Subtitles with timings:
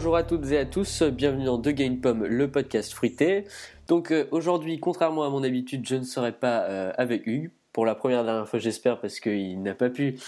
[0.00, 3.44] Bonjour à toutes et à tous, bienvenue dans The Game Pomme, le podcast fruité.
[3.86, 7.84] Donc euh, aujourd'hui, contrairement à mon habitude, je ne serai pas euh, avec Hugues, pour
[7.84, 10.18] la première dernière fois j'espère, parce qu'il n'a pas pu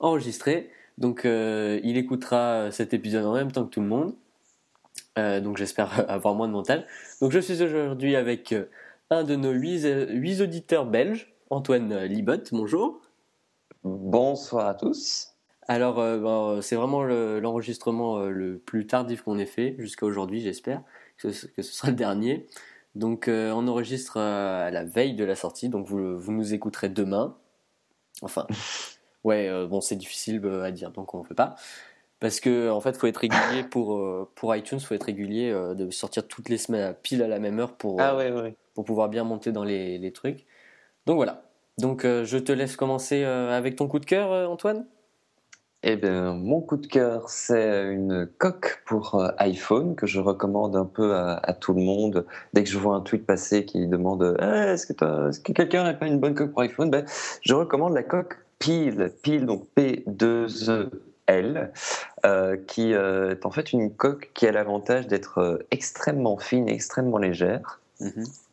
[0.00, 0.68] enregistrer.
[0.98, 4.14] Donc euh, il écoutera cet épisode en même temps que tout le monde.
[5.16, 6.86] donc j'espère avoir moins de mental.
[7.22, 8.54] Donc je suis aujourd'hui avec
[9.08, 12.36] un de nos huit, auditeurs belges, Antoine Libot.
[12.52, 13.00] Bonjour.
[13.82, 15.31] Bonsoir à tous.
[15.68, 20.40] Alors, euh, ben, c'est vraiment l'enregistrement euh, le, plus tardif qu'on ait fait jusqu'à aujourd'hui,
[20.40, 20.82] j'espère
[21.18, 22.46] que, ce sera le dernier.
[22.94, 26.88] Donc, euh, on enregistre à la veille de la sortie, donc vous, vous nous écouterez
[26.88, 27.36] demain.
[28.22, 28.46] Enfin,
[29.24, 31.54] ouais, bon, c'est difficile à dire, donc on ne fait pas.
[32.20, 36.28] Parce que en fait, faut être régulier pour pour iTunes, faut être régulier de sortir
[36.28, 38.16] toutes les semaines à pile à la même heure pour ah
[38.74, 40.46] pour pouvoir bien monter dans les, les trucs.
[41.06, 41.42] Donc voilà.
[41.78, 44.86] Donc je te laisse commencer avec ton coup de cœur, Antoine?
[45.84, 50.76] Eh bien, mon coup de cœur, c'est une coque pour euh, iPhone que je recommande
[50.76, 52.24] un peu à, tout le monde.
[52.52, 56.06] Dès que je vois un tweet passer qui demande eh, est-ce que, quelqu'un n'a pas
[56.06, 56.88] une bonne coque pour iPhone?
[56.88, 57.04] Ben,
[57.40, 60.90] Je recommande la coque Peel, Peel donc P2E.
[62.24, 66.74] Euh, qui euh, est en fait une coque qui a l'avantage d'être extrêmement fine et
[66.74, 67.80] extrêmement légère.
[68.00, 68.51] Mm-hmm.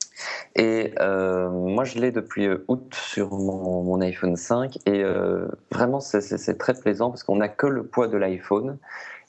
[0.56, 4.78] Et euh, moi, je l'ai depuis euh, août sur mon, iPhone 5.
[4.86, 8.78] Et euh, vraiment, c'est très plaisant parce qu'on n'a que le poids de l'iPhone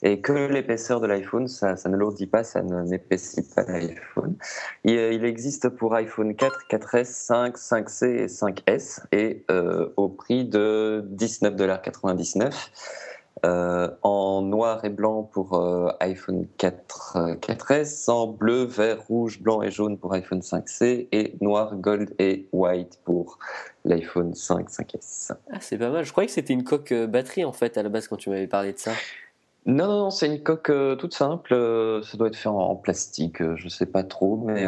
[0.03, 4.35] et que l'épaisseur de l'iPhone, ça, ça, ne lourdit pas, ça n'épaissit pas l'iPhone.
[4.83, 9.45] Il, il, existe pour iPhone 4, 4S, 5, 5C et 5S et
[9.97, 13.10] au prix de 19,99$.
[13.43, 19.41] Euh, en noir et blanc pour euh, iPhone 4, 4S, euh, en bleu, vert, rouge,
[19.41, 23.39] blanc et jaune pour iPhone 5C et noir, gold et white pour
[23.83, 25.31] l'iPhone 5, 5S.
[25.51, 26.05] Ah, c'est pas mal.
[26.05, 28.45] Je croyais que c'était une coque batterie en fait à la base quand tu m'avais
[28.45, 28.91] parlé de ça.
[29.65, 31.49] Non, non, non c'est une coque toute simple.
[32.03, 34.67] ça doit être fait en, plastique, je sais pas trop, mais,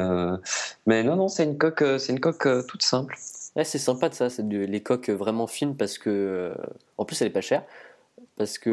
[0.88, 3.16] mais non, non, c'est une coque, c'est une coque toute simple.
[3.18, 6.56] c'est sympa de ça, c'est les coques vraiment fines parce que,
[6.98, 7.64] en plus, elle est pas chère
[8.36, 8.70] parce que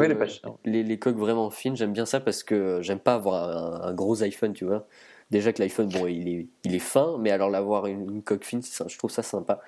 [0.64, 4.22] les, les, coques vraiment fines, j'aime bien ça parce que j'aime pas avoir un, gros
[4.22, 4.86] iPhone, tu vois.
[5.30, 8.62] Déjà que l'iPhone, bon, il est, il est fin, mais alors l'avoir une, coque fine,
[8.62, 9.60] je trouve ça sympa.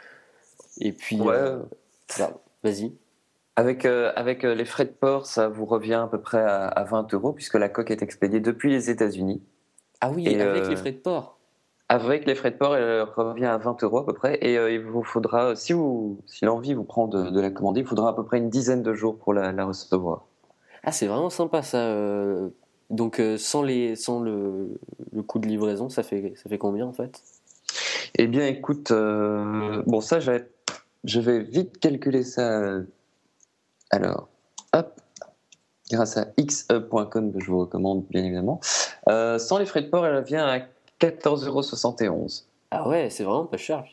[0.80, 1.62] Et puis, euh,
[2.64, 2.92] vas-y.
[3.54, 6.84] Avec, euh, avec euh, les frais de port, ça vous revient à peu près à,
[6.84, 9.42] 20 euros puisque la coque est expédiée depuis les États-Unis.
[10.00, 11.38] Ah oui, avec les frais de port.
[11.92, 14.38] Avec les frais de port, elle revient à 20 euros à peu près.
[14.41, 17.86] Et euh, il vous faudra, si, vous, si l'envie vous prend de, la commander, il
[17.86, 20.25] faudra à peu près une dizaine de jours pour la, recevoir.
[20.84, 21.76] Ah, c'est vraiment sympa ça.
[21.76, 22.48] Euh.
[22.88, 24.80] Donc euh, sans, les, sans le,
[25.12, 27.20] le, coût de livraison, ça fait, ça fait combien en fait?
[28.14, 32.78] Eh bien écoute, bon ça je vais, vite calculer ça.
[33.91, 34.28] Alors,
[34.72, 34.98] hop,
[35.91, 38.60] grâce à xe.com que je vous recommande bien évidemment.
[39.06, 40.60] sans les frais de port, elle vient à
[41.03, 42.45] 14,71€.
[42.71, 43.85] Ah ouais, c'est vraiment pas cher.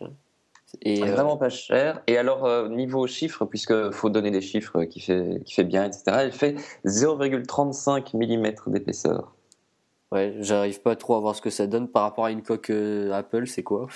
[0.83, 2.01] Et euh, Vraiment pas cher.
[2.07, 5.85] Et alors, euh, niveau chiffres, puisque faut donner des chiffres qui fait, qui fait bien,
[5.85, 6.55] etc., elle fait
[6.85, 9.33] 0,35 mm d'épaisseur.
[10.11, 12.69] Ouais, j'arrive pas trop à voir ce que ça donne par rapport à une coque
[12.69, 13.87] euh, Apple, c'est quoi?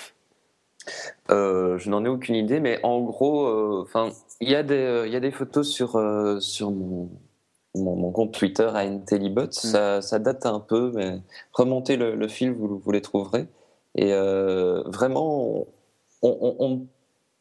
[1.28, 4.10] Je n'en ai aucune idée, mais en gros, enfin,
[4.40, 5.92] il y, a des, y a des photos sur,
[6.40, 7.08] sur mon,
[7.74, 9.46] mon, compte Twitter à Intellibot.
[9.46, 9.52] Mm.
[9.52, 11.20] Ça, ça, date un peu, mais
[11.52, 13.46] remontez le, fil, vous, vous, les trouverez.
[13.96, 15.66] Et euh, vraiment,
[16.22, 16.86] on,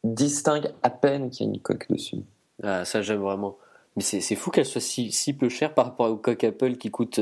[0.03, 2.23] distingue à peine qu'il y a une coque dessus.
[2.61, 3.57] Ah, ça, j'aime vraiment.
[3.95, 6.89] Mais c'est fou qu'elle soit si, si, peu chère par rapport au coque Apple qui
[6.89, 7.21] coûte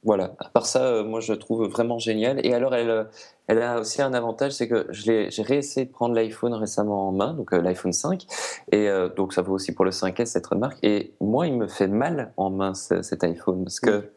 [0.02, 2.44] Voilà, à part ça, moi je trouve vraiment génial.
[2.44, 3.06] Et alors, elle,
[3.46, 7.32] elle a aussi un avantage, c'est que j'ai réessayé de prendre l'iPhone récemment en main,
[7.32, 8.26] donc l'iPhone 5,
[8.72, 10.78] et donc ça vaut aussi pour le 5S cette remarque.
[10.82, 14.10] Et moi, il me fait mal en main cet iPhone parce que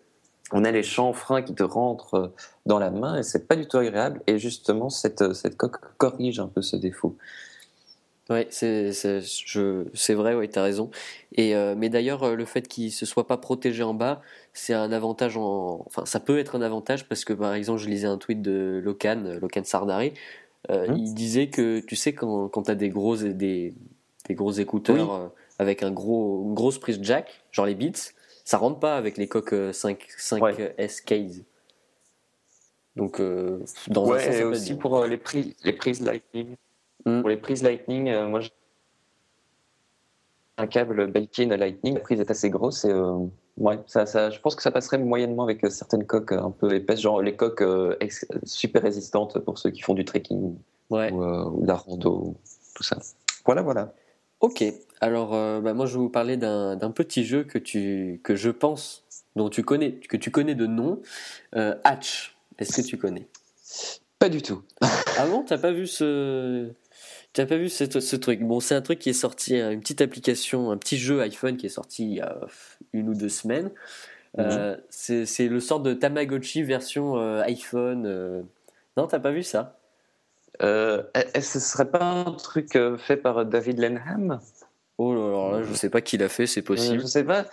[0.51, 2.33] on a les chanfreins qui te rentrent
[2.65, 4.21] dans la main et c'est pas du tout agréable.
[4.27, 7.17] Et justement, cette, cette coque corrige un peu ce défaut.
[8.29, 10.89] Ouais, c'est vrai, ouais, tu as raison.
[11.33, 14.21] Et euh, mais d'ailleurs, euh, le fait qu'il se soit pas protégé en bas,
[14.53, 17.87] c'est un avantage en enfin ça peut être un avantage parce que par exemple, je
[17.87, 20.13] lisais un tweet de Locan, euh, Locan Sardari,
[20.69, 20.95] mmh.
[20.97, 23.73] il disait que tu sais quand quand tu as des gros des
[24.27, 28.11] des gros écouteurs avec un gros une grosse prise jack, genre les Beats,
[28.47, 31.43] ça rentre pas avec les coques 5 5S case.
[32.95, 33.21] Donc
[33.87, 36.55] dans ouais, un sens, et aussi pour les prises les prises Lightning.
[37.07, 37.21] Mm.
[37.21, 38.51] Pour les prises Lightning, euh, moi, j'ai
[40.57, 41.95] un câble Belkin Lightning.
[41.95, 43.17] La prise est assez grosse et euh,
[43.57, 46.73] ouais, ça, ça, je pense que ça passerait moyennement avec euh, certaines coques un peu
[46.73, 47.63] épaisses, genre les coques
[48.43, 50.55] super résistantes pour ceux qui font du trekking
[50.89, 52.35] ou, de la rando,
[52.75, 52.97] tout ça.
[53.45, 53.93] Voilà, voilà.
[54.41, 54.63] Ok,
[55.01, 59.05] alors bah, moi je vais vous parler d'un petit jeu que, tu, que je pense,
[59.35, 61.01] dont tu connais, que tu connais de nom,
[61.53, 62.35] Hatch.
[62.59, 63.27] Est-ce que tu connais?
[64.19, 64.63] Pas du tout.
[64.81, 66.71] ah bon, t'as pas vu ce,
[67.33, 68.41] tu pas vu ce, truc?
[68.41, 71.55] Bon, c'est un truc qui est sorti, hein, une petite application, un petit jeu iPhone
[71.55, 72.35] qui est sorti il y a
[72.93, 73.69] une ou deux semaines.
[74.39, 75.25] Euh, mhm.
[75.25, 78.05] c'est le sort de Tamagotchi version euh, iPhone.
[78.07, 78.41] Euh.
[78.97, 79.77] Non, t'as pas vu ça?
[80.63, 81.03] Euh,
[81.39, 84.39] Ce serait pas un truc fait par David Lenham?
[84.97, 87.01] Oh là là, je sais pas qui l'a fait, c'est possible.
[87.01, 87.45] je sais pas.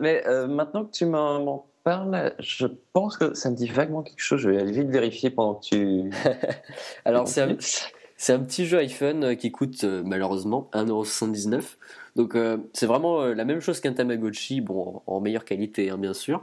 [0.00, 4.40] mais maintenant que tu m'en parles, je pense que ça me dit vaguement quelque chose.
[4.40, 6.10] Je vais aller vite vérifier pendant que tu.
[7.04, 7.46] Alors, c'est
[8.20, 11.78] c'est un petit jeu iPhone euh, qui coûte euh, malheureusement 1,79€.
[12.16, 16.12] Donc euh, c'est vraiment la même chose qu'un Tamagotchi, bon en meilleure qualité hein, bien
[16.12, 16.42] sûr.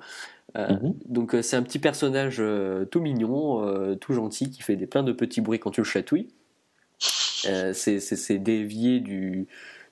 [0.56, 0.96] Mhm.
[1.06, 2.42] Donc c'est un petit personnage
[2.90, 6.30] tout mignon, tout gentil, qui fait des, plein de petits bruits quand tu le chatouilles.
[6.98, 9.46] c'est dévié du,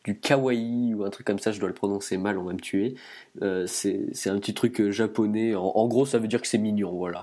[0.05, 2.59] du kawaii ou un truc comme ça, je dois le prononcer mal, on va me
[2.59, 2.95] tuer.
[3.65, 7.21] c'est un petit truc japonais, en, gros ça veut dire que c'est mignon, voilà.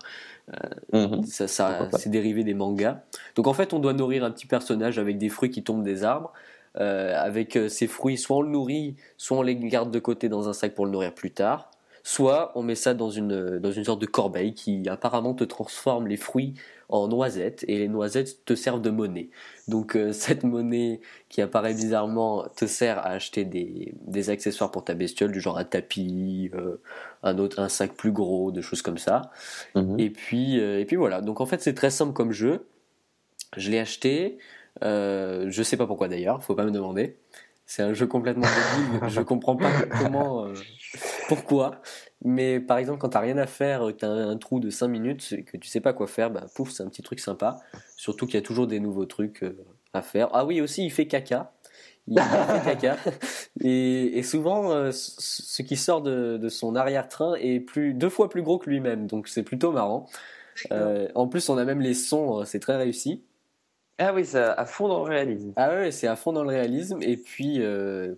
[0.93, 1.25] Euh, mhm.
[1.25, 3.02] Ça, ça c'est dérivé des mangas.
[3.37, 6.05] Donc en fait, on doit nourrir un petit personnage avec des fruits qui tombent des
[6.05, 6.32] arbres.
[6.81, 10.31] Euh, avec euh, ces fruits, soit on le nourrit, soit on les garde de côté
[10.31, 11.70] dans un sac pour le nourrir plus tard,
[12.03, 16.09] soit on met ça dans une, dans une sorte de corbeille qui apparemment te transforme
[16.09, 16.55] les fruits
[16.93, 19.31] en noisettes et les noisettes te servent de monnaie.
[19.67, 24.85] Donc euh, cette monnaie qui apparaît bizarrement te sert à acheter des, des accessoires pour
[24.85, 26.81] ta bestiole du genre un tapis, euh,
[27.23, 29.23] un autre un sac plus gros, de choses comme ça.
[29.75, 29.99] Mhm.
[29.99, 31.23] Et puis euh, et puis voilà.
[31.23, 32.67] Donc en fait c'est très simple comme jeu.
[33.57, 34.39] Je l'ai acheté.
[34.83, 37.17] je sais pas pourquoi d'ailleurs, faut pas me demander.
[37.65, 39.01] C'est un jeu complètement débile.
[39.09, 40.47] je comprends pas comment,
[41.34, 41.81] pourquoi.
[42.25, 45.32] Mais par exemple, quand t'as rien à faire, que t'as un, trou de 5 minutes,
[45.32, 47.56] et que tu sais pas quoi faire, bah pouf, c'est un petit truc sympa.
[47.96, 49.56] Surtout qu'il y a toujours des nouveaux trucs euh,
[49.93, 50.29] à faire.
[50.32, 51.52] Ah oui, aussi, il fait caca.
[52.06, 52.96] Il fait caca.
[53.60, 58.58] Et, souvent, euh, ce qui sort de, son arrière-train est plus, deux fois plus gros
[58.58, 59.06] que lui-même.
[59.06, 60.06] Donc c'est plutôt marrant.
[60.70, 63.24] Euh, en plus, on a même les sons, c'est très réussi.
[63.98, 65.53] Ah oui, c'est à fond dans le réalisme.
[65.56, 66.98] Ah ouais, c'est à fond dans le réalisme.
[67.03, 67.60] Et puis,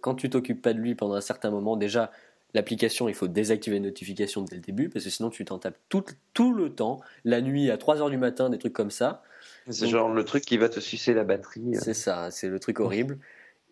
[0.03, 2.11] quand tu t'occupes pas de lui pendant un certain moment, déjà,
[2.55, 5.79] L'application, il faut désactiver les notifications dès le début parce que sinon tu t'en tapes
[5.89, 9.23] tout, tout le temps, la nuit à 3h du matin, des trucs comme ça.
[9.69, 11.75] C'est genre le truc qui va te sucer la batterie.
[11.75, 13.19] C'est ça, c'est le truc horrible.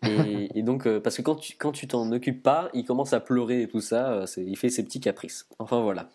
[0.55, 3.19] et, donc, euh, parce que quand tu quand tu t'en occupes pas, il commence à
[3.19, 5.47] pleurer et tout ça, euh, il fait ses petits caprices.
[5.59, 6.09] Enfin voilà.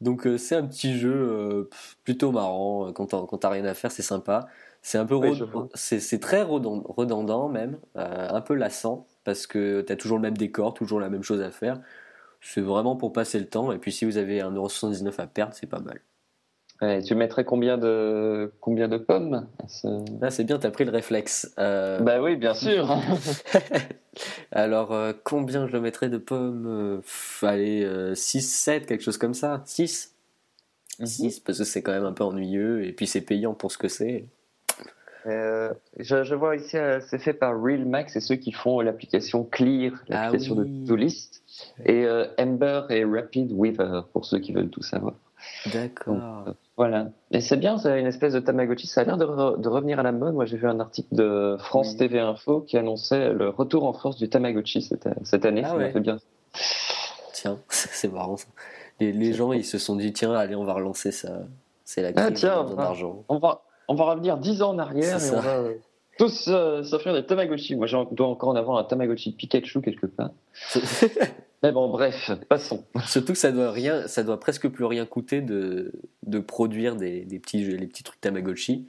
[0.00, 1.68] Donc euh, c'est un petit jeu
[2.04, 4.46] plutôt marrant quand t'as rien à faire, c'est sympa.
[4.82, 5.18] C'est un peu
[5.74, 10.72] c'est très redondant même, un peu lassant parce que tu as toujours le même décor,
[10.72, 11.78] toujours la même chose à faire.
[12.40, 13.72] C'est vraiment pour passer le temps.
[13.72, 17.02] Et puis si vous avez 1,79€ à perdre, c'est pas mal.
[17.04, 19.46] tu mettrais combien de, combien de pommes
[20.22, 21.52] Là, c'est bien, tu as pris le réflexe.
[21.58, 22.00] Euh...
[22.00, 22.88] Bah oui, bien sûr.
[24.50, 27.82] Alors, euh, combien je le mettrais de pommes euh, Allez,
[28.14, 29.62] 6, euh, 7, quelque chose comme ça.
[29.66, 30.14] 6
[31.04, 31.42] 6, mhm.
[31.44, 33.88] parce que c'est quand même un peu ennuyeux et puis c'est payant pour ce que
[33.88, 34.24] c'est.
[35.28, 39.92] Euh, je, vois ici, euh, c'est fait par RealMax, c'est ceux qui font l'application Clear,
[39.94, 41.42] ah l'application de To-List,
[41.84, 45.14] et euh, Ember et Rapid Weaver, pour ceux qui veulent tout savoir.
[45.72, 46.54] D'accord.
[46.76, 47.10] voilà.
[47.30, 48.86] Et c'est bien, c'est une espèce de Tamagotchi.
[48.86, 50.34] Ça a l'air de, revenir à la mode.
[50.34, 54.16] Moi, j'ai vu un article de France TV Info qui annonçait le retour en force
[54.16, 55.62] du Tamagotchi cette, cette année.
[55.64, 55.92] Ah ça ouais.
[55.92, 56.18] fait bien.
[57.32, 58.48] Tiens, c'est marrant ça.
[59.00, 61.42] Les, gens, ils se sont dit, tiens, allez, on va relancer ça.
[61.84, 63.24] C'est la ah, crise ah, tiens, d'argent.
[63.28, 65.64] On va, on va revenir dix ans en arrière et on va,
[66.18, 67.76] tous euh, s'offrir des Tamagotchi.
[67.76, 70.30] Moi, je dois encore en avoir un Tamagotchi Pikachu quelque part.
[71.62, 72.84] Mais bon, bref, passons.
[73.06, 75.92] Surtout que ça doit rien, ça doit presque plus rien coûter de,
[76.24, 78.86] de produire des, des petits, les petits trucs Tamagotchi.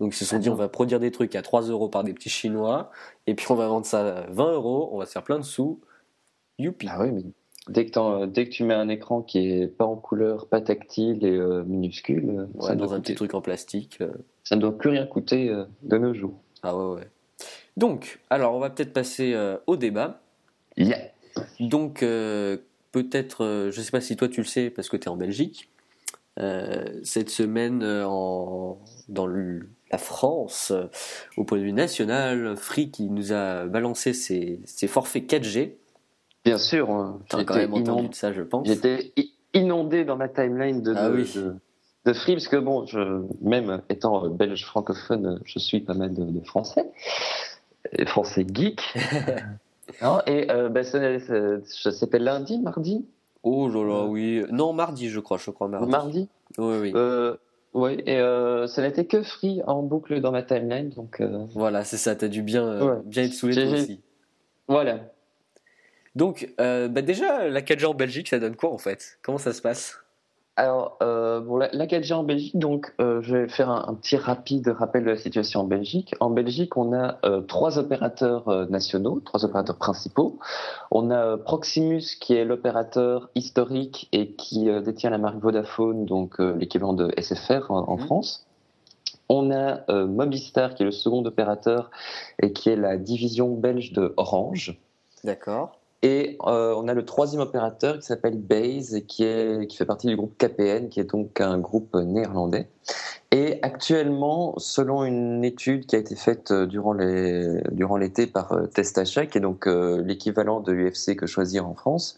[0.00, 2.14] Donc ils se sont dit, on va produire des trucs à 3 euros par des
[2.14, 2.90] petits Chinois,
[3.26, 5.44] et puis on va vendre ça à 20 euros, on va se faire plein de
[5.44, 5.80] sous.
[6.58, 6.88] Youpi.
[6.90, 7.22] Ah oui, mais
[7.70, 11.24] dès que, dès que tu mets un écran qui est pas en couleur, pas tactile
[11.24, 13.98] et euh, minuscule, euh, ça dans un petit truc en plastique.
[14.00, 14.10] Euh.
[14.44, 16.34] Ça ne doit plus rien coûter de nos jours.
[16.62, 17.08] Ah ouais, ouais.
[17.76, 19.36] Donc, alors on va peut-être passer
[19.68, 20.20] au débat.
[20.76, 20.98] Yeah.
[21.60, 25.16] Donc, peut-être, je sais pas si toi tu le sais parce que tu es en
[25.16, 25.70] Belgique.
[27.04, 30.72] cette semaine, en, dans la France,
[31.36, 35.74] au point de vue national, Free qui nous a balancé ses, ses forfaits 4G
[36.44, 36.90] Bien sûr.
[36.90, 37.20] Hein.
[37.36, 38.66] J'ai quand même entendu de ça, je pense.
[38.66, 39.12] J'étais
[39.54, 44.64] inondé dans ma timeline de, ah de, Free, parce que bon, je, même étant belge
[44.64, 46.90] francophone, je suis pas mal de, français,
[48.06, 48.82] français geek.
[50.26, 53.04] et euh, bah, c'était lundi, mardi?
[53.42, 54.42] Oh là là, oui.
[54.50, 55.90] Non, mardi, je crois, je crois mardi.
[55.90, 56.28] Mardi?
[56.58, 56.92] Oui, oui.
[56.94, 57.36] Euh,
[57.72, 61.20] oui, et euh, ça n'était que Free en boucle dans ma timeline, donc.
[61.20, 62.16] Euh, voilà, c'est ça.
[62.16, 64.00] T'as dû bien, bien être saoulé toi aussi.
[64.68, 65.00] Voilà.
[66.16, 69.18] Donc, euh, bah déjà, la 4G en Belgique, ça donne quoi en fait?
[69.22, 69.98] Comment ça se passe?
[70.56, 74.68] Alors, euh, bon, la, 4G en Belgique, donc, euh, je vais faire un, petit rapide
[74.68, 76.14] rappel de la situation en Belgique.
[76.20, 80.38] En Belgique, on a trois opérateurs nationaux, trois opérateurs principaux.
[80.90, 86.92] On a Proximus, qui est l'opérateur historique et qui détient la marque Vodafone, donc l'équivalent
[86.92, 88.04] de SFR en, mhm.
[88.04, 88.46] France.
[89.30, 91.90] On a Mobistar, qui est le second opérateur
[92.42, 94.78] et qui est la division belge de Orange.
[95.24, 95.79] D'accord.
[96.02, 100.06] Et euh, on a le troisième opérateur qui s'appelle Base, qui, est, qui fait partie
[100.06, 102.68] du groupe KPN, qui est donc un groupe néerlandais.
[103.32, 107.98] Et actuellement, selon une étude qui a été faite euh, durant l'été durant
[108.32, 112.16] par euh, Testachat, qui est donc l'équivalent de l'UFC que choisir en France,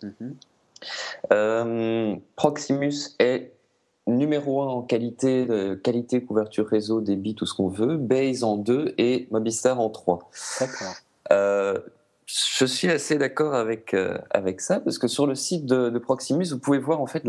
[1.30, 2.20] mhm.
[2.36, 3.52] Proximus est
[4.06, 5.46] numéro un en qualité,
[5.82, 10.28] qualité, couverture réseau, débit, tout ce qu'on veut, Base en deux et Mobistar en trois.
[10.60, 10.94] D'accord
[12.32, 16.46] je suis assez d'accord avec, euh, avec ça, parce que sur le site de, Proximus,
[16.50, 17.24] vous pouvez voir en fait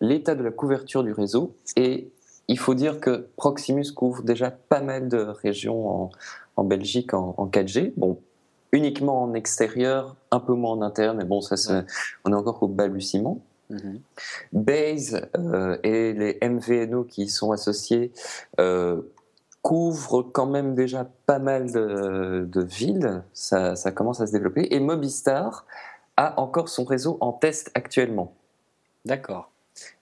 [0.00, 1.54] l'état de la couverture du réseau.
[1.76, 2.10] Et
[2.48, 6.10] il faut dire que Proximus couvre déjà pas mal de régions
[6.56, 7.92] en, Belgique en, 4G.
[7.96, 8.18] Bon,
[8.72, 11.84] uniquement en extérieur, un peu moins en interne, mais bon, ça,
[12.24, 13.40] on est encore au balbutiement.
[13.70, 13.96] Mm
[14.52, 18.12] Base euh, et les MVNO qui y sont associés
[18.60, 19.00] euh,
[19.64, 25.64] couvre quand même déjà pas mal de, villes, ça, commence à se développer, et Mobistar
[26.18, 28.34] a encore son réseau en test actuellement.
[29.06, 29.50] D'accord.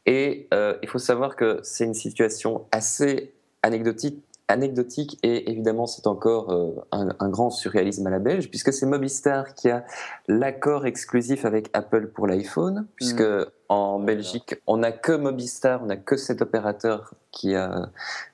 [0.04, 6.08] Et euh, il faut savoir que c'est une situation assez anecdotique, anecdotique et évidemment c'est
[6.08, 9.84] encore euh, un, grand surréalisme à la belge puisque c'est Mobistar qui a
[10.26, 13.46] l'accord exclusif avec Apple pour l'iPhone puisque hmm.
[13.72, 17.90] En Belgique on n'a que Mobistar, on n'a que cet opérateur qui a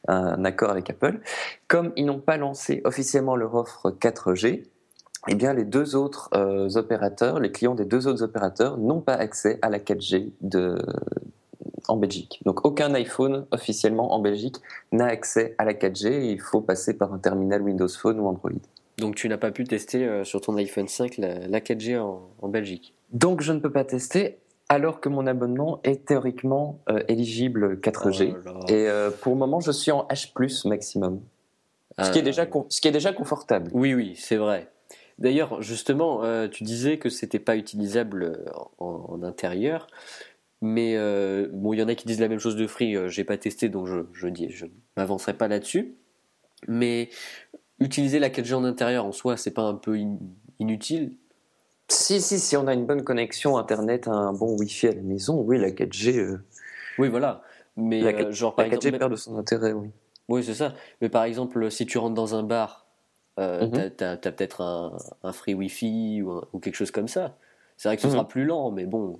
[0.08, 1.20] un accord avec Apple.
[1.68, 4.64] Comme ils n'ont pas lancé officiellement leur offre 4G,
[5.30, 9.14] eh bien, les deux autres euh, opérateurs, les clients des deux autres opérateurs n'ont pas
[9.14, 10.76] accès à la 4G de,
[11.88, 12.40] en Belgique.
[12.44, 14.56] Donc aucun iPhone officiellement en Belgique
[14.92, 18.52] n'a accès à la 4G il faut passer par un terminal Windows Phone ou Android.
[18.98, 22.94] Donc tu n'as pas pu tester euh, sur ton iPhone 5 la, 4G en, Belgique?
[23.12, 28.34] Donc je ne peux pas tester alors que mon abonnement est théoriquement euh, éligible 4G.
[28.68, 31.20] et euh, pour le moment je suis en H maximum.
[32.00, 33.72] Ce qui, est déjà ce qui est déjà confortable.
[33.74, 34.70] Oui, oui, c'est vrai.
[35.18, 38.44] D'ailleurs, justement, tu disais que c'était pas utilisable
[38.78, 39.88] en intérieur.
[40.60, 42.96] Mais euh, bon, il y en a qui disent la même chose de Free.
[42.96, 45.94] Euh, j'ai pas testé, donc je je dis je m'avancerai pas là-dessus.
[46.66, 47.10] Mais
[47.78, 49.98] utiliser la 4G en intérieur en soi, c'est pas un peu
[50.58, 51.12] inutile?
[51.88, 55.40] Si si si on a une bonne connexion internet, un bon Wi-Fi à la maison,
[55.40, 56.18] oui la 4G.
[56.18, 56.44] Euh,
[56.98, 57.42] oui voilà.
[57.76, 59.90] Mais la, genre par la 4G perd de son intérêt, oui.
[60.28, 60.74] Oui c'est ça.
[61.00, 62.86] Mais par exemple, si tu rentres dans un bar,
[63.38, 63.90] mhm.
[63.96, 67.36] tu as, peut-être un, un, free Wi-Fi ou, ou, quelque chose comme ça.
[67.76, 68.12] C'est vrai que ce mhm.
[68.12, 69.18] sera plus lent, mais bon,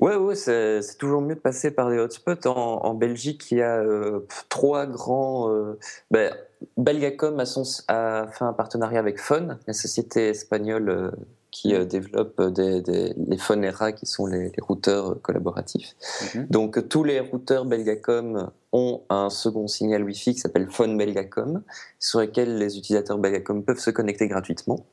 [0.00, 2.46] Ouais, ouais, c'est toujours mieux de passer par des hotspots.
[2.46, 5.50] En, en Belgique, il y a euh, trois grands.
[5.52, 5.78] Euh,
[6.10, 6.32] ben,
[6.76, 11.10] Belgacom a, son, a, fait un partenariat avec Phone, la société espagnole euh,
[11.50, 11.84] qui mm.
[11.84, 15.94] développe des, des, les Phonera, qui sont les, routeurs collaboratifs.
[16.00, 16.48] Mm-hmm.
[16.48, 21.62] Donc, tous les routeurs Belgacom ont un second signal Wi-Fi qui s'appelle Phone Belgacom,
[21.98, 24.84] sur lequel les utilisateurs Belgacom peuvent se connecter gratuitement.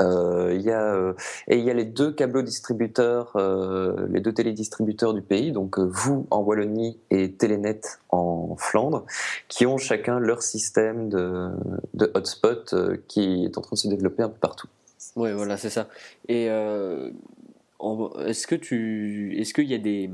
[0.00, 1.12] Euh, y a, euh,
[1.48, 5.78] et il y a les deux câbleaux distributeurs, euh, les deux télédistributeurs du pays, donc
[5.78, 7.80] vous en Wallonie et Telenet
[8.10, 9.04] en Flandre,
[9.48, 11.50] qui ont chacun leur système de,
[11.94, 12.74] de hotspot
[13.08, 14.68] qui est en train de se développer un peu partout.
[15.16, 15.88] Oui, voilà, c'est ça.
[16.28, 20.10] Et est-ce que tu, est-ce qu'il y a des,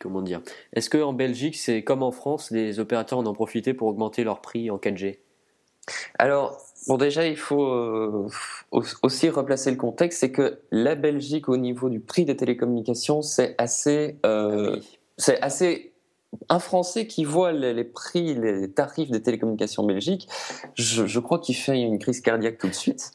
[0.00, 0.40] comment dire,
[0.72, 4.24] est-ce que en Belgique c'est comme en France, les opérateurs en ont profité pour augmenter
[4.24, 5.18] leur prix en 4G
[6.18, 8.28] Alors, Bon, déjà, il faut euh,
[9.02, 13.54] aussi replacer le contexte, c'est que la Belgique, au niveau du prix des télécommunications, c'est
[13.58, 14.84] assez, euh, ah
[15.18, 15.92] c'est assez
[16.48, 20.28] un Français qui voit les, prix, les tarifs des télécommunications belgiques,
[20.74, 23.12] je, je crois qu'il fait une crise cardiaque tout de suite.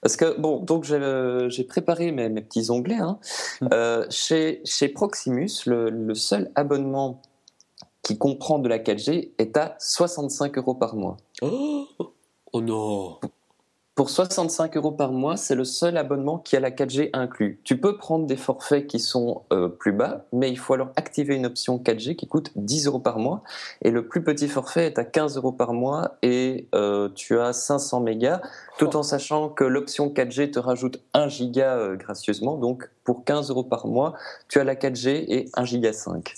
[0.00, 2.96] Parce que, bon, donc j'ai préparé mes, mes, petits onglets.
[2.96, 3.18] Hein.
[3.60, 3.68] Hum.
[3.72, 7.22] Euh, chez, chez Proximus, le, le, seul abonnement
[8.02, 11.16] qui comprend de la 4G est à 65 euros par mois.
[11.40, 11.86] Oh
[12.52, 13.18] Oh non
[14.02, 17.60] Pour 65 euros par mois, c'est le seul abonnement qui a la 4G inclus.
[17.62, 21.36] Tu peux prendre des forfaits qui sont euh, plus bas, mais il faut alors activer
[21.36, 23.44] une option 4G qui coûte 10 euros par mois.
[23.80, 27.52] Et le plus petit forfait est à 15 euros par mois et euh, tu as
[27.52, 28.40] 500 mégas,
[28.76, 32.56] tout en sachant que l'option 4G te rajoute 1 giga euh, gracieusement.
[32.56, 34.14] Donc pour 15 euros par mois,
[34.48, 36.34] tu as la 4G et 1 giga 5.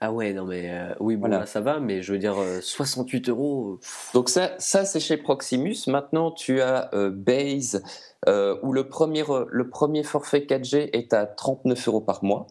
[0.00, 1.44] Ah ouais, non mais euh, oui, bon, voilà.
[1.46, 3.72] ça va, mais je veux dire 68 euh, euros.
[3.72, 5.76] Euh, Donc ça, ça c'est chez Proximus.
[5.88, 7.82] Maintenant, tu as Base,
[8.26, 12.46] où le premier, le premier forfait 4G est à 39 euros par mois.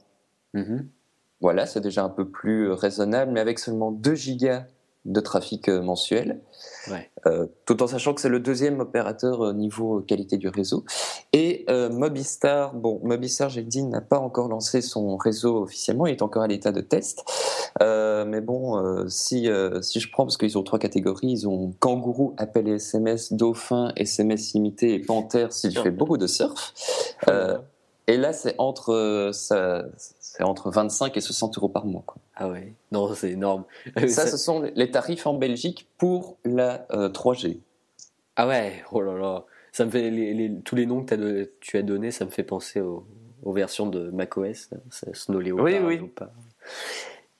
[0.55, 0.85] Mm-hmm.
[1.39, 4.65] Voilà, c'est déjà un peu plus raisonnable, mais avec seulement 2 gigas
[5.05, 6.41] de trafic euh, mensuel,
[7.25, 10.83] euh, tout en sachant que c'est le deuxième opérateur au niveau qualité du réseau.
[11.31, 16.11] Et euh, Mobistar, bon, Mobistar, j'ai dit, n'a pas encore lancé son réseau officiellement, il
[16.11, 17.23] est encore à l'état de test.
[17.79, 19.49] mais bon, si,
[19.81, 23.93] si je prends, parce qu'ils ont trois catégories, ils ont Kangourou, appel et SMS, Dauphin,
[23.95, 26.73] SMS limité et Panthère s'il fait beaucoup de surf.
[28.07, 29.31] Et là, c'est entre,
[30.39, 32.03] entre 25 et 60 euros par mois.
[32.05, 32.21] Quoi.
[32.39, 33.65] Ah ouais, non, c'est énorme.
[34.07, 37.47] ça, ce sont les tarifs en Belgique pour la 3G.
[37.47, 37.53] Euh,
[38.35, 39.45] ah ouais, oh là là.
[39.71, 42.43] Ça me fait les, tous les noms que as tu as donnés, ça me fait
[42.43, 43.05] penser aux,
[43.43, 44.69] versions de macOS,
[45.13, 45.65] Snow Leopard.
[45.65, 46.11] Oui, oui.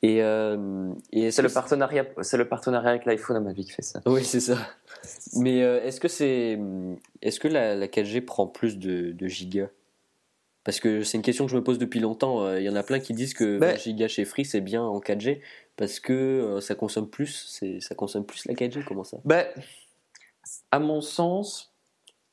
[0.04, 3.72] Et, euh, et c'est le partenariat, c'est le partenariat avec l'iPhone à ma vie qui
[3.72, 4.02] fait ça.
[4.06, 4.58] Oui, c'est ça.
[5.36, 6.60] Mais euh, est-ce que c'est,
[7.22, 9.70] est-ce que la, la 4G prend plus de, de gigas?
[10.68, 12.44] Parce que c'est une question que je me pose depuis longtemps.
[12.44, 14.84] Euh, il y en a plein qui disent que 20 gigas chez Free c'est bien
[14.84, 15.40] en 4G
[15.78, 18.84] parce que euh, ça consomme plus, ça consomme plus la 4G.
[18.86, 19.16] Comment ça?
[19.24, 19.46] Ben,
[20.72, 21.74] À mon sens,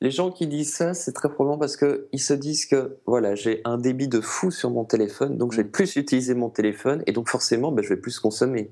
[0.01, 3.61] les gens qui disent ça, c'est très probablement parce qu'ils se disent que voilà, j'ai
[3.63, 5.71] un débit de fou sur mon téléphone, donc je vais mm.
[5.71, 8.69] plus utiliser mon téléphone et donc forcément, ben, je vais plus consommer.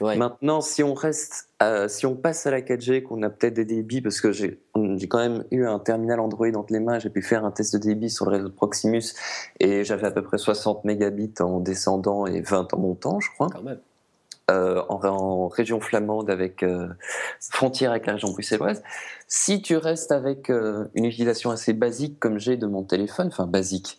[0.00, 1.48] Maintenant, si on reste,
[1.88, 4.60] si on passe à la 4G, qu'on a peut-être des débits, parce que j'ai
[5.08, 7.78] quand même eu un terminal Android entre les mains, j'ai pu faire un test de
[7.78, 9.02] débit sur le réseau de Proximus
[9.60, 13.48] et j'avais à peu près 60 mégabits en descendant et 20 en montant, je crois.
[14.50, 16.88] Euh, en, région flamande avec euh,
[17.38, 18.82] frontière avec la région bruxelloise.
[19.26, 23.46] Si tu restes avec euh, une utilisation assez basique comme j'ai de mon téléphone, enfin
[23.46, 23.98] basique,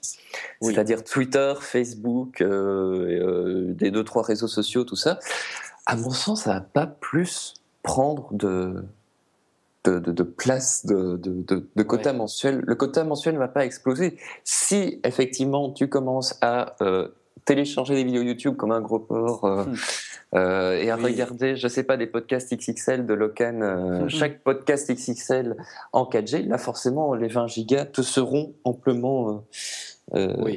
[0.60, 5.20] c'est-à-dire Twitter, Facebook, des deux trois réseaux sociaux, tout ça,
[5.90, 8.86] à mon sens, ça va pas plus prendre de,
[9.86, 12.62] de, place de, de, quota mensuel.
[12.64, 14.18] Le quota mensuel ne va pas exploser.
[14.44, 17.08] Si effectivement tu commences à euh,
[17.46, 19.76] télécharger des vidéos YouTube comme un gros porc euh, hmm.
[20.36, 24.10] euh, et à regarder, je sais pas, des podcasts XXL de Locan, hmm.
[24.10, 25.58] chaque podcast XXL
[25.92, 29.44] en 4G, là forcément les 20 gigas te seront amplement,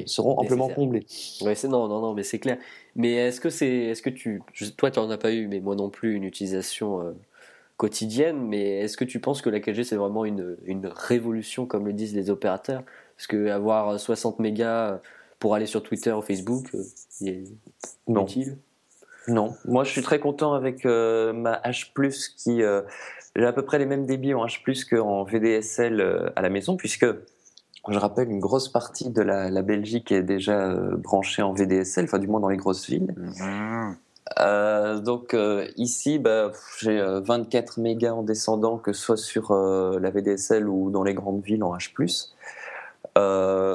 [0.05, 1.07] seront amplement comblés.
[1.41, 2.59] Oui, c'est non, non, non, mais c'est clair.
[2.95, 4.41] Mais est-ce que c'est, est-ce que tu,
[4.77, 7.11] toi tu n'en as pas eu, mais moi non plus, une utilisation euh,
[7.77, 11.85] quotidienne, mais est-ce que tu penses que la 4G c'est vraiment une, une, révolution comme
[11.85, 12.83] le disent les opérateurs?
[13.17, 14.99] Parce que avoir 60 mégas
[15.39, 16.83] pour aller sur Twitter ou Facebook, euh,
[17.25, 17.43] est
[18.07, 18.23] non.
[18.23, 18.57] utile
[19.27, 22.61] Non, moi je suis très content avec euh, ma H+, qui
[23.35, 27.07] j'ai à peu près les mêmes débits en H+, qu'en VDSL à la maison, puisque
[27.89, 32.19] je rappelle, une grosse partie de la, Belgique est déjà euh, branchée en VDSL, enfin
[32.19, 33.13] du moins dans les grosses villes.
[33.17, 33.95] Mmh.
[34.39, 40.09] Euh, donc euh, ici, bah, j'ai 24 mégas en descendant, que ce soit sur la
[40.09, 41.91] VDSL ou dans les grandes villes en H+.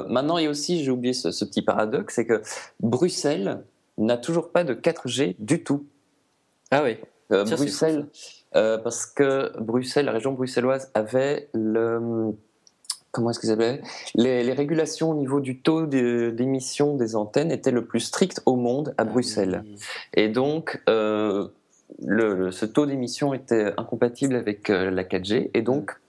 [0.09, 2.41] maintenant, a aussi, j'ai oublié ce, petit paradoxe, c'est que
[2.79, 3.63] Bruxelles
[3.99, 5.85] n'a toujours pas de 4G du tout.
[6.71, 6.97] Ah oui.
[7.29, 8.07] Bruxelles,
[8.53, 12.33] parce que Bruxelles, la région bruxelloise avait le
[13.11, 13.81] comment est-ce que s'appelle
[14.15, 18.55] les, les, régulations au niveau du taux d'émission des antennes étaient le plus strict au
[18.55, 19.63] monde à ah Bruxelles.
[20.13, 21.47] Et donc, euh,
[22.05, 25.49] le, ce taux d'émission était incompatible avec euh, la 4G.
[25.53, 25.99] Et donc,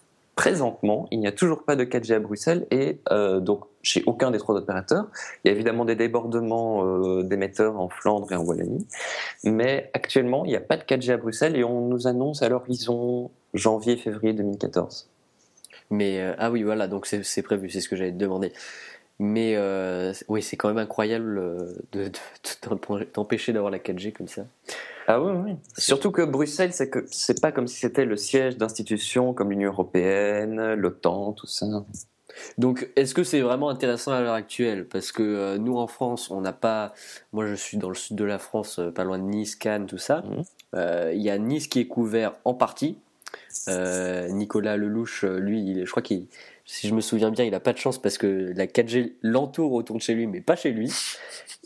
[0.41, 4.31] présentement, il n'y a toujours pas de 4G à Bruxelles et euh, donc chez aucun
[4.31, 5.07] des trois opérateurs.
[5.45, 8.87] Il y a évidemment des débordements euh, d'émetteurs en Flandre et en Wallonie,
[9.45, 12.49] mais actuellement, il n'y a pas de 4G à Bruxelles et on nous annonce à
[12.49, 15.10] l'horizon janvier-février 2014.
[15.91, 18.53] Mais euh, ah oui, voilà, donc c'est prévu, c'est ce que j'allais te demander.
[19.19, 19.59] Mais
[20.29, 21.43] oui, c'est quand même incroyable
[21.93, 22.11] de,
[23.13, 24.47] t'empêcher d'avoir la 4G comme ça.
[25.07, 25.57] Ah oui, oui.
[25.77, 29.73] Surtout que Bruxelles, c'est que c'est pas comme si c'était le siège d'institutions comme l'Union
[29.73, 31.67] européenne, l'OTAN, tout ça.
[32.59, 34.87] Donc, est-ce que c'est vraiment intéressant à l'heure actuelle?
[34.87, 36.93] Parce que euh, nous, en France, on n'a pas.
[37.33, 39.87] Moi, je suis dans le sud de la France, euh, pas loin de Nice, Cannes,
[39.87, 40.23] tout ça.
[40.23, 40.43] Mhm.
[40.77, 42.99] Euh, il y a Nice qui est couvert en partie.
[43.69, 46.27] Nicolas Lelouch, lui, je crois qu'il,
[46.71, 49.73] si je me souviens bien, il n'a pas de chance parce que la 4G l'entoure
[49.73, 50.93] autour de chez lui, mais pas chez lui.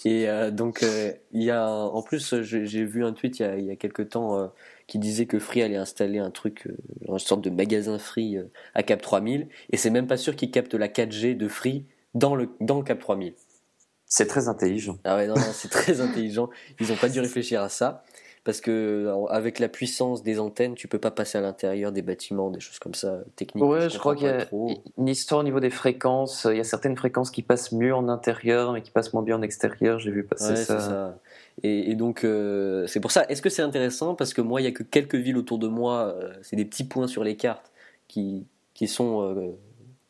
[0.06, 3.44] Et euh, donc, euh, il y a, en plus, j'ai vu un tweet il y
[3.44, 4.46] a, il y a quelques temps euh,
[4.86, 6.68] qui disait que Free allait installer un truc,
[7.06, 8.38] une sorte de magasin Free
[8.74, 12.34] à Cap 3000, et c'est même pas sûr qu'il capte la 4G de Free dans
[12.34, 13.34] le, dans le Cap 3000.
[14.06, 14.98] C'est très intelligent.
[15.04, 16.48] Ah ouais, non, non c'est très intelligent.
[16.80, 18.04] Ils n'ont pas dû réfléchir à ça
[18.44, 22.50] parce que avec la puissance des antennes, tu peux pas passer à l'intérieur des bâtiments,
[22.50, 23.64] des choses comme ça, techniques.
[23.64, 26.46] Ouais, je, crois qu'il y a une histoire au niveau des fréquences.
[26.50, 29.36] Il y a certaines fréquences qui passent mieux en intérieur, mais qui passent moins bien
[29.36, 29.98] en extérieur.
[29.98, 30.78] J'ai vu passer ça.
[30.78, 31.18] ça.
[31.62, 33.24] Et, donc, euh, c'est pour ça.
[33.30, 34.14] Est-ce que c'est intéressant?
[34.14, 36.14] Parce que moi, il y a que quelques villes autour de moi.
[36.14, 37.72] Euh, c'est des petits points sur les cartes
[38.08, 39.52] qui, qui sont euh,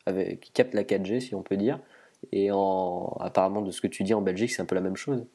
[0.05, 1.79] avec, qui captent la 4G, si on peut dire.
[2.33, 4.97] Et en, apparemment, de ce que tu dis en Belgique, c'est un peu la même
[4.97, 5.25] chose.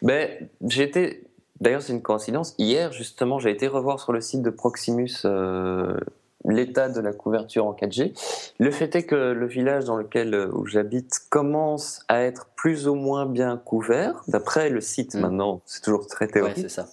[0.00, 1.22] Ben, j'étais
[1.60, 2.54] D'ailleurs, c'est une coïncidence.
[2.58, 5.96] Hier, justement, j'ai été revoir sur le site de Proximus euh,
[6.44, 8.12] l'état de la couverture en 4G.
[8.58, 12.88] Le fait est que le village dans lequel euh, où j'habite commence à être plus
[12.88, 15.14] ou moins bien couvert, d'après le site.
[15.14, 15.20] Mm.
[15.20, 16.56] Maintenant, c'est toujours très théorique.
[16.56, 16.88] Ouais, c'est ça.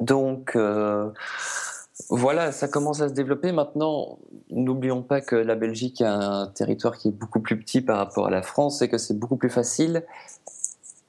[0.00, 0.56] Donc.
[0.56, 1.10] Euh,
[2.08, 3.52] voilà, ça commence à se développer.
[3.52, 4.18] Maintenant,
[4.50, 8.26] n'oublions pas que la Belgique a un territoire qui est beaucoup plus petit par rapport
[8.26, 10.04] à la France et que c'est beaucoup plus facile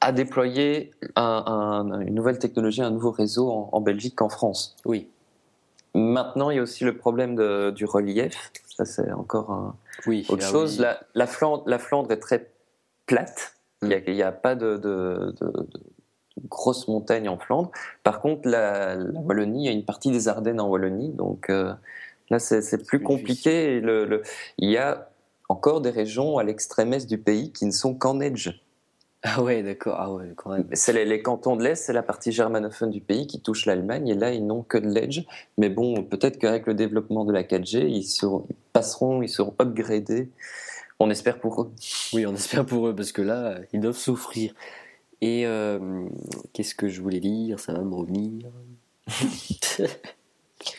[0.04, 4.76] à déployer une nouvelle technologie, un nouveau réseau en, Belgique qu'en France.
[4.86, 5.10] Oui.
[5.96, 7.36] Maintenant, il y a aussi le problème
[7.72, 8.52] du relief.
[8.76, 10.80] Ça, c'est encore un, oui, autre chose.
[11.14, 12.52] La, Flandre, la, Flandre, est très
[13.06, 13.56] plate.
[13.82, 15.36] Il n'y a, pas de, de,
[16.50, 17.72] grosses montagnes en Flandre.
[18.04, 21.10] Par contre, la, Wallonie, il y a une partie des Ardennes en Wallonie.
[21.10, 21.74] Donc euh,
[22.30, 23.80] là, c'est plus compliqué.
[23.80, 24.22] le,
[24.58, 25.10] il y a
[25.50, 28.63] encore des régions à l'extrême est du pays qui ne sont qu'en neige.
[29.26, 29.96] Ah ouais, d'accord.
[29.98, 30.68] Ah ouais, quand même.
[30.74, 34.16] C'est les, cantons de l'Est, c'est la partie germanophone du pays qui touche l'Allemagne, et
[34.16, 35.22] là, ils n'ont que de l'Edge.
[35.58, 40.30] Mais bon, peut-être qu'avec le développement de la 4G, ils, seront, passeront, ils seront upgradés.
[41.00, 41.72] On espère pour eux.
[42.12, 44.54] Oui, on espère pour eux, parce que là, ils doivent souffrir.
[45.22, 46.06] Et euh,
[46.52, 47.62] qu'est-ce que je voulais dire?
[47.62, 48.50] Ça va me revenir.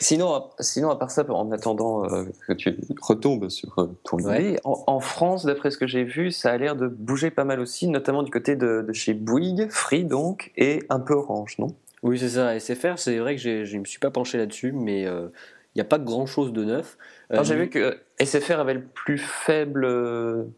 [0.01, 4.59] Sinon, sinon, à part ça, en attendant euh, que tu retombes sur euh, ton idée,
[4.65, 7.89] en, France, d'après ce que j'ai vu, ça a l'air de bouger pas mal aussi,
[7.89, 11.69] notamment du côté de, chez Bouygues, Free donc, et un peu Orange, non?
[12.03, 12.59] Oui, c'est ça.
[12.59, 15.07] SFR, c'est vrai que je ne me suis pas penché là-dessus, mais
[15.75, 16.99] il euh, n'y a pas grand-chose de neuf.
[17.43, 19.87] j'ai vu que SFR avait le plus faible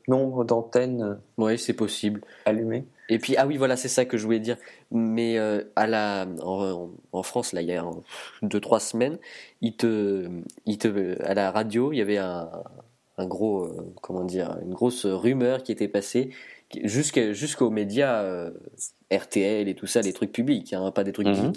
[0.08, 1.18] nombre d'antennes.
[1.38, 2.22] Oui, c'est possible.
[2.44, 2.84] Allumées.
[3.08, 4.56] Et puis, ah oui, voilà, c'est ça que je voulais dire.
[4.90, 7.84] Mais euh, à la, en, France, là, il y a
[8.42, 9.18] deux, trois semaines,
[9.60, 10.28] il te,
[10.64, 12.50] il te, à la radio, il y avait un,
[13.18, 16.30] un gros, euh, comment dire, une grosse rumeur qui était passée
[16.82, 18.50] jusqu'aux médias euh,
[19.12, 21.52] RTL et tout ça, les trucs publics, hein, pas des trucs mmh.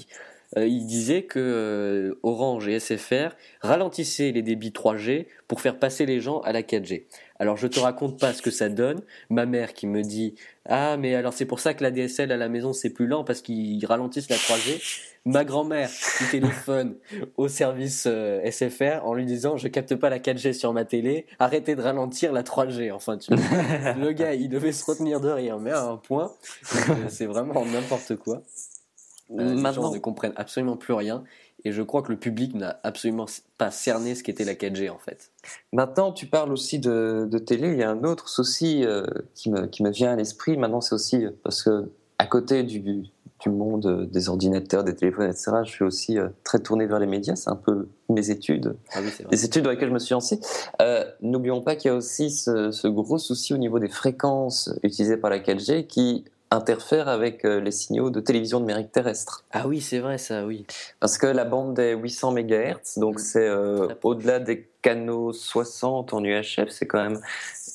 [0.58, 6.40] Il disait que Orange et SFR ralentissaient les débits 3G pour faire passer les gens
[6.42, 7.06] à la 4G.
[7.40, 9.02] Alors je te raconte pas ce que ça donne.
[9.30, 10.36] Ma mère qui me dit
[10.66, 13.24] ah mais alors c'est pour ça que la DSL à la maison c'est plus lent
[13.24, 14.82] parce qu'ils ralentissent la 3G.
[15.26, 16.96] Ma grand-mère qui téléphone
[17.38, 21.28] au service euh, SFR en lui disant je capte pas la 4G sur ma télé,
[21.40, 22.92] arrêtez de ralentir la 3G.
[22.92, 26.34] Enfin tu le gars il devait se retenir de rire mais à un point
[26.76, 28.44] euh, c'est vraiment n'importe quoi.
[29.38, 31.24] Euh, les gens ne comprennent absolument plus rien
[31.66, 33.26] et je crois que le public n'a absolument
[33.58, 35.32] pas cerné ce qu'était la 4G en fait.
[35.74, 37.72] Maintenant, tu parles aussi de, télé.
[37.74, 40.58] Il y a un autre souci euh, qui, me, qui, me, vient à l'esprit.
[40.58, 45.52] Maintenant, c'est aussi parce que à côté du, du, monde des ordinateurs, des téléphones, etc.,
[45.64, 47.36] je suis aussi euh, très tourné vers les médias.
[47.36, 49.00] C'est un peu mes études, ah
[49.32, 50.40] les études dans lesquelles je me suis lancé.
[50.82, 54.74] Euh, n'oublions pas qu'il y a aussi ce, ce, gros souci au niveau des fréquences
[54.84, 59.46] utilisées par la 4G qui interfère avec euh, les signaux de télévision numérique terrestre.
[59.52, 60.66] Ah oui, c'est vrai ça, oui.
[61.00, 63.20] Parce que la bande des 800 MHz, donc mm.
[63.20, 67.20] c'est euh, au-delà des canaux 60 en UHF, c'est quand même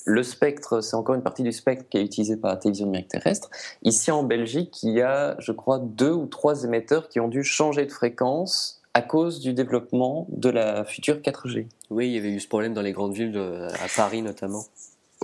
[0.07, 3.09] le spectre, c'est encore une partie du spectre qui est utilisé par la télévision numérique
[3.09, 3.49] terrestre.
[3.83, 7.45] Ici en Belgique, il y a, je crois, deux ou trois émetteurs qui ont dû
[7.45, 11.67] changer de fréquence à cause du développement de la future 4G.
[11.91, 14.65] Oui, il y avait eu ce problème dans les grandes villes, à Paris notamment.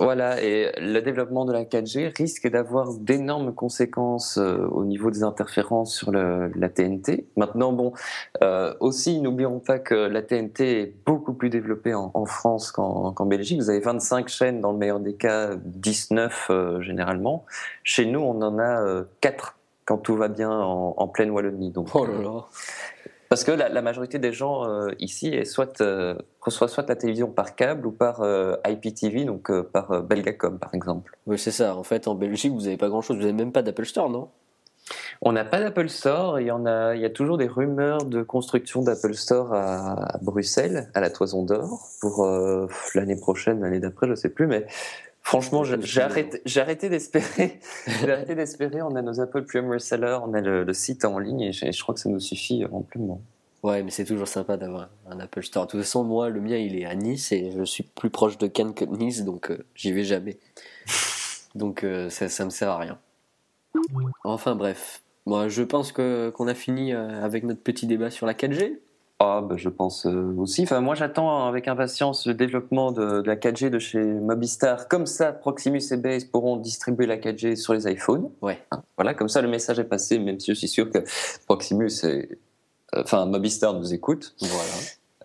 [0.01, 5.21] Voilà, et le développement de la 4G risque d'avoir d'énormes conséquences euh, au niveau des
[5.21, 7.27] interférences sur la TNT.
[7.37, 7.93] Maintenant, bon,
[8.41, 13.59] euh, aussi, n'oublions pas que la TNT est beaucoup plus développée en, France qu'en Belgique.
[13.59, 17.45] Vous avez 25 chaînes dans le meilleur des cas, 19 euh, généralement.
[17.83, 21.71] Chez nous, on en a 4 quand tout va bien en, pleine Wallonie.
[21.71, 22.45] Donc, oh là là.
[23.31, 27.31] Parce que la, majorité des gens euh, ici est soit, euh, reçoit soit la télévision
[27.31, 31.17] par câble ou par euh, IPTV, donc par Belgacom par exemple.
[31.27, 31.77] Oui, c'est ça.
[31.77, 33.15] En fait, en Belgique, vous n'avez pas grand-chose.
[33.15, 34.27] Vous n'avez même pas d'Apple Store, non?
[35.21, 36.41] On n'a pas d'Apple Store.
[36.41, 40.17] Il y, en a, il y a toujours des rumeurs de construction d'Apple Store à,
[40.21, 42.27] Bruxelles, à la Toison d'Or, pour
[42.95, 44.47] l'année prochaine, l'année d'après, je ne sais plus.
[44.47, 44.67] Mais
[45.31, 47.57] Franchement, j'ai arrêté, arrêté d'espérer.
[47.87, 48.81] j'ai arrêté d'espérer.
[48.81, 51.95] On a nos Apple Premier Reseller, on a le, site en ligne et je, crois
[51.95, 53.21] que ça nous suffit amplement.
[53.63, 55.67] Ouais, mais c'est toujours sympa d'avoir un Apple Store.
[55.67, 58.37] De toute façon, moi, le mien, il est à Nice et je suis plus proche
[58.39, 60.37] de Cannes que de Nice, donc euh, j'y vais jamais.
[61.55, 62.99] Donc euh, ça, ça me sert à rien.
[64.25, 68.25] Enfin bref, moi, je pense que qu'on a fini euh, avec notre petit débat sur
[68.25, 68.79] la 4G.
[69.23, 70.63] Ah, bah, je pense euh, aussi.
[70.63, 74.87] Enfin, moi, j'attends avec impatience le développement de, la 4G de chez Mobistar.
[74.87, 78.31] Comme ça, Proximus et Base pourront distribuer la 4G sur les iPhones.
[78.41, 78.57] Ouais.
[78.71, 80.97] Hein, voilà, comme ça, le message est passé, même si je suis sûr que
[81.45, 82.39] Proximus et.
[82.95, 84.33] Euh, enfin, Mobistar nous écoute.
[84.39, 84.71] Voilà.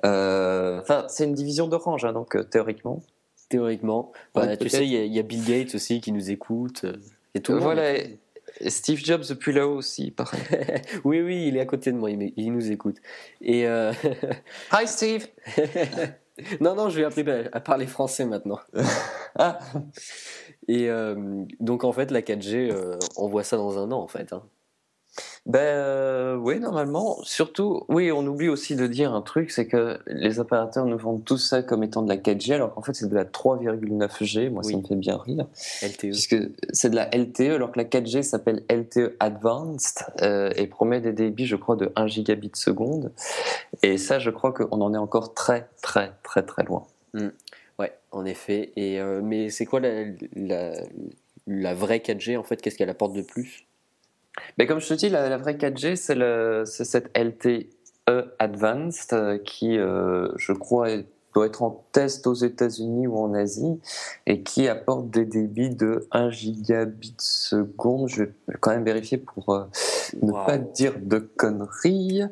[0.04, 3.02] Euh, enfin, c'est une division d'Orange, hein, donc théoriquement.
[3.48, 4.12] Théoriquement.
[4.60, 6.84] tu sais, il y, a Bill Gates aussi qui nous écoute.
[7.34, 7.94] Et tout le voilà.
[8.68, 10.40] Steve Jobs depuis là-haut aussi, pareil.
[11.04, 12.96] oui, oui, il est à côté de moi, il, nous écoute.
[13.40, 13.92] Et euh...
[14.72, 15.26] Hi Steve
[16.60, 18.60] Non, non, je vais apprendre à parler français maintenant.
[19.38, 19.58] ah.
[20.68, 24.08] Et euh, donc en fait, la 4G, euh, on voit ça dans un an en
[24.08, 24.32] fait.
[24.32, 24.42] Hein.
[25.46, 27.18] Ben euh, oui, normalement.
[27.22, 31.24] Surtout, oui, on oublie aussi de dire un truc, c'est que les opérateurs nous vendent
[31.24, 34.50] tout ça comme étant de la 4G, alors qu'en fait c'est de la 3,9G.
[34.50, 35.46] Moi, ça me fait bien rire.
[35.82, 36.00] LTE.
[36.00, 36.36] Puisque
[36.72, 41.12] c'est de la LTE, alors que la 4G s'appelle LTE Advanced euh, et promet des
[41.12, 43.12] débits, je crois, de 1 gigabit seconde.
[43.84, 46.86] Et ça, je crois qu'on en est encore très, très, très, très loin.
[47.14, 47.28] Mm.
[47.78, 48.72] Ouais, en effet.
[48.74, 50.72] Et euh, mais c'est quoi la, la,
[51.46, 52.60] la vraie 4G en fait?
[52.60, 53.65] Qu'est-ce qu'elle apporte de plus?
[54.58, 57.68] Mais comme je te dis, la, vraie 4G, c'est cette LTE
[58.38, 60.88] Advanced euh, qui, euh, je crois,
[61.34, 63.80] doit être en test aux États-Unis ou en Asie
[64.26, 68.08] et qui apporte des débits de 1 gigabit seconde.
[68.08, 69.64] Je vais quand même vérifier pour euh,
[70.22, 72.22] ne pas dire de conneries.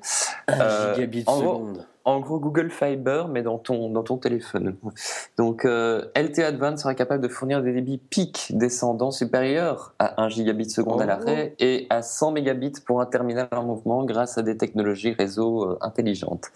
[0.48, 4.76] 1 gigabit seconde en gros Google Fiber, mais dans ton, dans ton téléphone.
[5.38, 10.28] Donc euh, LTE Advanced sera capable de fournir des débits pics descendants supérieurs à 1
[10.28, 14.42] gigabit seconde à l'arrêt et à 100 mégabits pour un terminal en mouvement grâce à
[14.42, 16.50] des technologies réseau euh, intelligentes.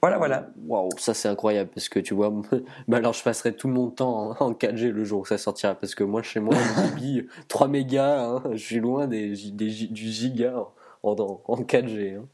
[0.00, 0.48] Voilà, voilà.
[0.66, 2.32] Waouh, ça c'est incroyable parce que tu vois,
[2.88, 5.94] bah alors je passerai tout mon temps en 4G le jour où ça sortira parce
[5.94, 10.08] que moi chez moi, le débit 3 mégas, hein, je suis loin des, des, du
[10.08, 10.54] giga
[11.02, 12.16] en, en 4G.
[12.16, 12.24] Hein.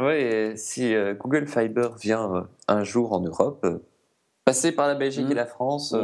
[0.00, 3.78] Oui, si euh, Google Fiber vient euh, un jour en Europe, euh,
[4.46, 5.36] passer par la Belgique et mm.
[5.36, 5.94] la France,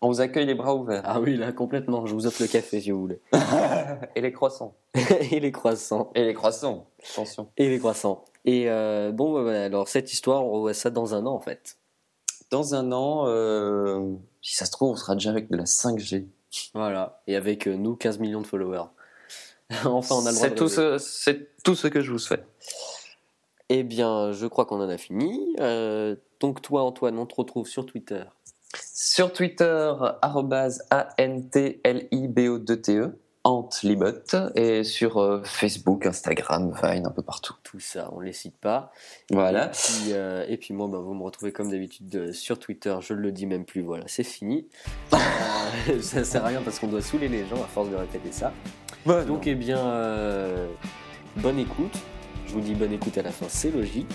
[0.00, 1.02] on vous accueille les bras ouverts.
[1.04, 2.04] Ah oui, là, complètement.
[2.06, 3.20] Je vous offre le café si vous voulez.
[4.14, 4.76] et les croissants.
[5.30, 6.10] et les croissants.
[6.14, 7.48] Et les croissants, attention.
[7.56, 8.24] Et les croissants.
[8.44, 8.66] Et
[9.12, 11.78] bon, bah, alors cette histoire, on revoit ça dans un an en fait.
[12.50, 13.26] Dans un an,
[14.42, 16.26] si ça se trouve, on sera déjà avec de la 5G.
[16.74, 18.88] Voilà, et avec nous 15 millions de followers.
[19.84, 21.30] enfin, on a le droit C'est tout, ce,
[21.62, 22.46] tout ce que je vous souhaite.
[23.70, 25.54] Eh bien, je crois qu'on en a fini.
[25.60, 28.24] Euh, donc toi, Antoine, on te retrouve sur Twitter.
[28.74, 37.56] Sur Twitter, A-N-T-L-I-B-O-2-T-E, Antlibot, et sur euh, Facebook, Instagram, Vine, un peu partout.
[37.62, 38.90] Tout ça, on ne les cite pas.
[39.30, 39.66] Voilà.
[39.66, 43.12] Et puis, euh, et puis moi, bah, vous me retrouvez comme d'habitude sur Twitter, je
[43.12, 44.66] ne le dis même plus, voilà, c'est fini.
[46.00, 48.50] ça sert à rien parce qu'on doit saouler les gens à force de répéter ça.
[49.06, 50.56] Donc, eh bien,
[51.36, 51.98] bonne écoute.
[52.48, 54.06] Je vous dis bonne écoute à la fin, c'est logique.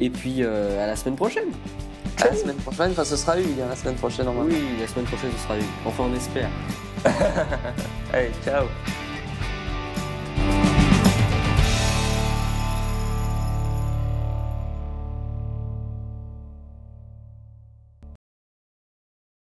[0.00, 1.48] Et puis euh, à la semaine prochaine.
[2.20, 5.06] À la semaine prochaine, enfin ce sera eu, la semaine prochaine en Oui, la semaine
[5.06, 5.64] prochaine ce sera eu.
[5.84, 6.50] Enfin on espère.
[8.12, 8.66] Allez, ciao